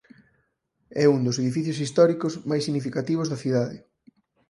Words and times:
É 1.03 1.05
un 1.15 1.21
dos 1.25 1.39
edificios 1.43 1.81
históricos 1.85 2.33
máis 2.49 2.65
significativos 2.67 3.27
da 3.29 3.41
cidade. 3.43 3.77